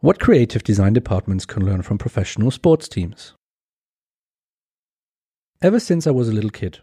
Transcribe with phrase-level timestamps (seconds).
[0.00, 3.32] What creative design departments can learn from professional sports teams.
[5.60, 6.78] Ever since I was a little kid,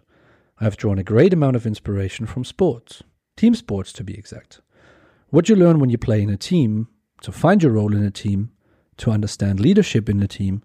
[0.59, 3.03] I have drawn a great amount of inspiration from sports,
[3.37, 4.59] team sports to be exact.
[5.29, 6.89] What you learn when you play in a team,
[7.21, 8.51] to find your role in a team,
[8.97, 10.61] to understand leadership in a team,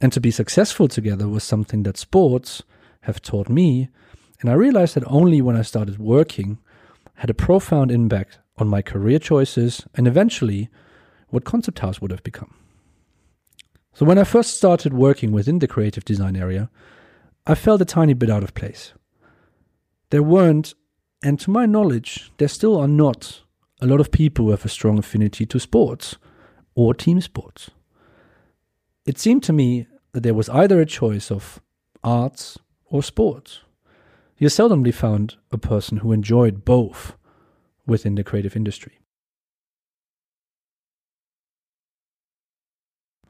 [0.00, 2.62] and to be successful together was something that sports
[3.00, 3.88] have taught me.
[4.40, 6.58] And I realized that only when I started working
[7.14, 10.70] had a profound impact on my career choices and eventually
[11.30, 12.54] what Konzepthaus would have become.
[13.94, 16.70] So, when I first started working within the creative design area,
[17.46, 18.92] I felt a tiny bit out of place.
[20.10, 20.74] There weren't,
[21.22, 23.42] and to my knowledge, there still are not,
[23.80, 26.16] a lot of people who have a strong affinity to sports
[26.74, 27.70] or team sports.
[29.04, 31.60] It seemed to me that there was either a choice of
[32.04, 33.60] arts or sports.
[34.38, 37.14] You seldomly found a person who enjoyed both
[37.86, 38.98] within the creative industry.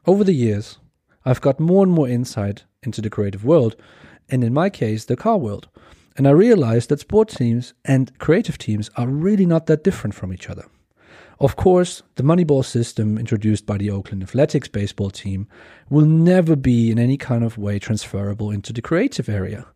[0.09, 0.79] Over the years,
[1.23, 3.75] I've got more and more insight into the creative world,
[4.27, 5.67] and in my case, the car world.
[6.17, 10.33] And I realized that sports teams and creative teams are really not that different from
[10.33, 10.65] each other.
[11.39, 15.47] Of course, the Moneyball system introduced by the Oakland Athletics baseball team
[15.91, 19.67] will never be in any kind of way transferable into the creative area.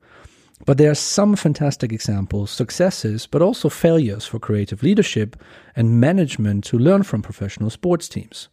[0.66, 5.36] But there are some fantastic examples, successes, but also failures for creative leadership
[5.75, 8.50] and management to learn from professional sports teams.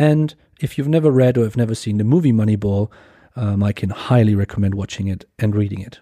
[0.00, 2.90] And if you've never read or have never seen the movie Moneyball,
[3.36, 6.00] um, I can highly recommend watching it and reading it.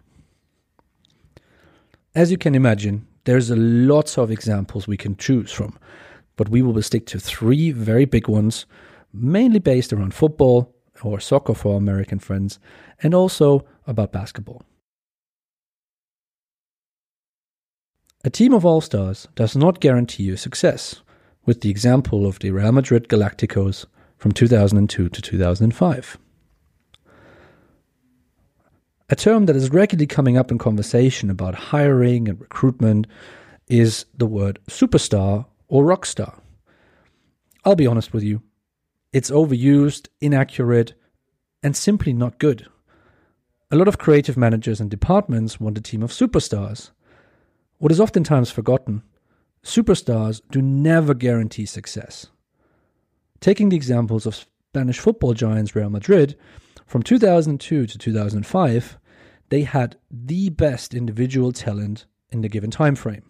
[2.14, 5.76] As you can imagine, there's a lots of examples we can choose from,
[6.36, 8.66] but we will stick to three very big ones,
[9.12, 12.60] mainly based around football or soccer for our American friends,
[13.02, 14.62] and also about basketball.
[18.24, 21.02] A team of all stars does not guarantee you success,
[21.48, 23.86] with the example of the Real Madrid Galacticos
[24.18, 26.18] from 2002 to 2005.
[29.08, 33.06] A term that is regularly coming up in conversation about hiring and recruitment
[33.66, 36.38] is the word superstar or rock star.
[37.64, 38.42] I'll be honest with you,
[39.14, 40.92] it's overused, inaccurate,
[41.62, 42.66] and simply not good.
[43.70, 46.90] A lot of creative managers and departments want a team of superstars.
[47.78, 49.02] What is oftentimes forgotten,
[49.62, 52.26] superstars do never guarantee success.
[53.40, 56.36] Taking the examples of Spanish football giants Real Madrid,
[56.86, 58.98] from 2002 to 2005,
[59.50, 63.24] they had the best individual talent in the given time frame.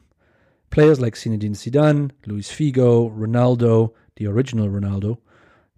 [0.70, 5.18] Players like Zinedine Zidane, Luis Figo, Ronaldo, the original Ronaldo,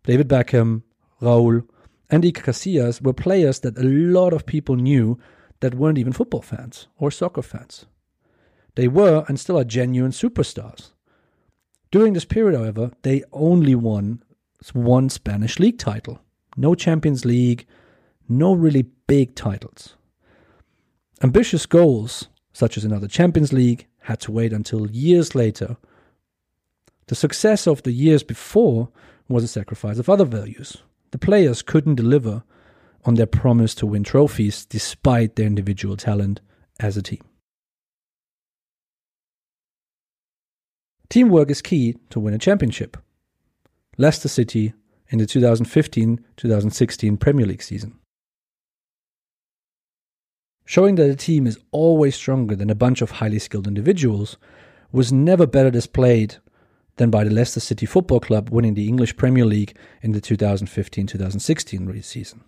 [0.04, 0.82] David Beckham,
[1.22, 1.66] Raul,
[2.10, 5.18] and Iker Casillas were players that a lot of people knew
[5.60, 7.86] that weren't even football fans or soccer fans.
[8.74, 10.92] They were and still are genuine superstars.
[11.90, 14.22] During this period, however, they only won
[14.72, 16.20] one Spanish league title.
[16.56, 17.66] No Champions League,
[18.28, 19.96] no really big titles.
[21.22, 25.76] Ambitious goals, such as another Champions League, had to wait until years later.
[27.08, 28.88] The success of the years before
[29.28, 30.76] was a sacrifice of other values.
[31.10, 32.44] The players couldn't deliver
[33.04, 36.40] on their promise to win trophies despite their individual talent
[36.78, 37.22] as a team.
[41.10, 42.96] Teamwork is key to win a championship.
[43.98, 44.72] Leicester City
[45.08, 47.98] in the 2015 2016 Premier League season.
[50.64, 54.38] Showing that a team is always stronger than a bunch of highly skilled individuals
[54.92, 56.36] was never better displayed
[56.94, 61.08] than by the Leicester City Football Club winning the English Premier League in the 2015
[61.08, 62.44] 2016 season.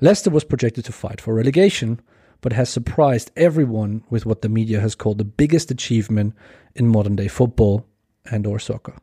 [0.00, 2.00] Leicester was projected to fight for relegation,
[2.40, 6.34] but has surprised everyone with what the media has called the biggest achievement
[6.74, 7.86] in modern day football
[8.30, 8.94] and or soccer.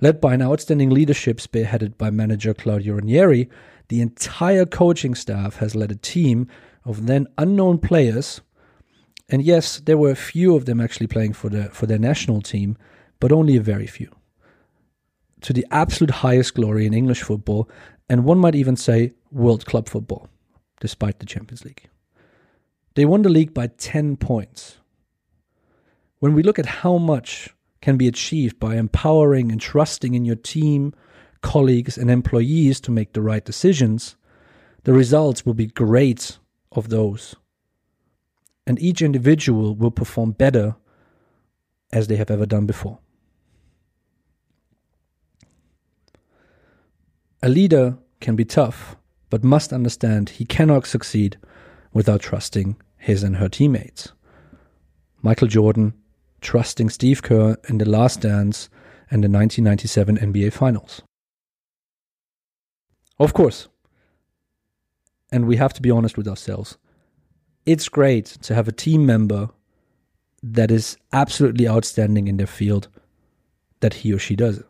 [0.00, 3.48] Led by an outstanding leadership spearheaded by manager Claudio Ranieri,
[3.88, 6.48] the entire coaching staff has led a team
[6.84, 8.40] of then unknown players.
[9.28, 12.42] And yes, there were a few of them actually playing for the for their national
[12.42, 12.76] team,
[13.20, 14.10] but only a very few.
[15.42, 17.68] To the absolute highest glory in English football,
[18.08, 20.28] and one might even say world club football,
[20.80, 21.88] despite the Champions League.
[22.96, 24.78] They won the league by 10 points.
[26.18, 27.50] When we look at how much
[27.82, 30.94] can be achieved by empowering and trusting in your team,
[31.42, 34.16] colleagues, and employees to make the right decisions,
[34.84, 36.38] the results will be great
[36.72, 37.36] of those.
[38.66, 40.74] And each individual will perform better
[41.92, 42.98] as they have ever done before.
[47.42, 48.96] A leader can be tough,
[49.28, 51.36] but must understand he cannot succeed
[51.92, 54.10] without trusting his and her teammates.
[55.22, 55.94] Michael Jordan
[56.40, 58.68] trusting Steve Kerr in The Last Dance
[59.12, 61.02] and the 1997 NBA Finals.
[63.20, 63.68] Of course,
[65.30, 66.78] and we have to be honest with ourselves,
[67.64, 69.50] it's great to have a team member
[70.42, 72.88] that is absolutely outstanding in their field
[73.80, 74.64] that he or she does.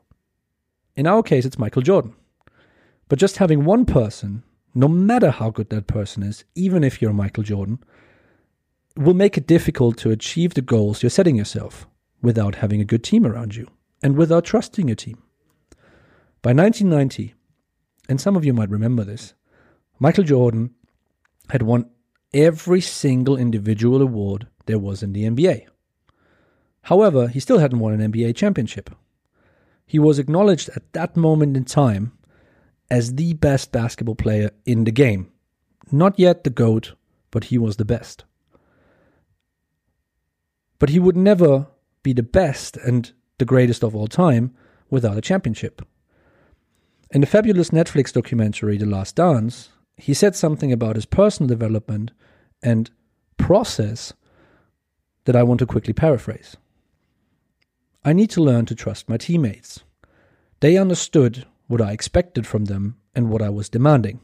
[0.95, 2.15] In our case, it's Michael Jordan.
[3.09, 4.43] But just having one person,
[4.75, 7.79] no matter how good that person is, even if you're Michael Jordan,
[8.97, 11.87] will make it difficult to achieve the goals you're setting yourself
[12.23, 13.69] without having a good team around you
[14.03, 15.23] and without trusting your team.
[16.43, 17.35] By 1990,
[18.09, 19.35] and some of you might remember this,
[19.99, 20.75] Michael Jordan
[21.51, 21.91] had won
[22.33, 25.67] every single individual award there was in the NBA.
[26.83, 28.91] However, he still hadn't won an NBA championship.
[29.87, 32.13] He was acknowledged at that moment in time
[32.91, 35.33] as the best basketball player in the game.
[35.91, 36.95] Not yet the GOAT,
[37.31, 38.25] but he was the best.
[40.79, 41.69] But he would never
[42.03, 44.55] be the best and the greatest of all time
[44.91, 45.83] without a championship.
[47.11, 52.11] In the fabulous Netflix documentary The Last Dance, he said something about his personal development
[52.63, 52.91] and
[53.37, 54.13] process
[55.25, 56.57] that I want to quickly paraphrase.
[58.05, 59.81] I need to learn to trust my teammates.
[60.61, 64.21] They understood what I expected from them and what I was demanding.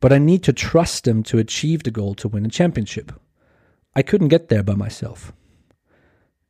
[0.00, 3.12] But I need to trust them to achieve the goal to win a championship.
[3.94, 5.32] I couldn't get there by myself.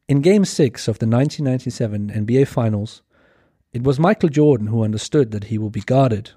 [0.08, 3.02] In Game 6 of the 1997 NBA Finals,
[3.75, 6.31] it was Michael Jordan who understood that he will be guarded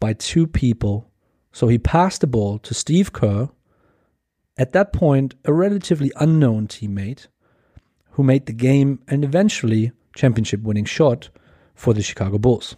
[0.00, 1.10] by two people,
[1.52, 3.50] so he passed the ball to Steve Kerr,
[4.56, 7.26] at that point a relatively unknown teammate,
[8.12, 11.28] who made the game and eventually championship winning shot
[11.74, 12.76] for the Chicago Bulls.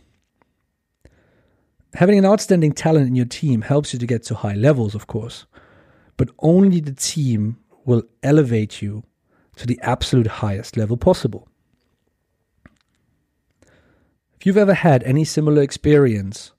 [1.94, 5.06] Having an outstanding talent in your team helps you to get to high levels, of
[5.06, 5.46] course,
[6.16, 9.04] but only the team will elevate you
[9.56, 11.48] to the absolute highest level possible.
[14.38, 16.52] If you've ever had any similar experience,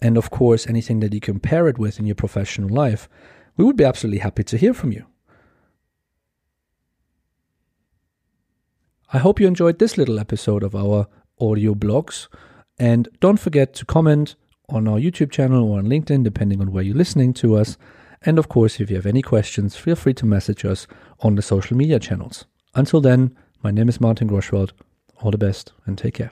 [0.00, 3.08] and of course anything that you compare it with in your professional life,
[3.56, 5.04] we would be absolutely happy to hear from you.
[9.12, 11.08] I hope you enjoyed this little episode of our
[11.40, 12.28] audio blogs.
[12.78, 14.36] And don't forget to comment
[14.68, 17.78] on our YouTube channel or on LinkedIn, depending on where you're listening to us.
[18.22, 20.86] And of course, if you have any questions, feel free to message us
[21.20, 22.44] on the social media channels.
[22.74, 24.72] Until then, my name is Martin Groschwald.
[25.20, 26.30] All the best and take care.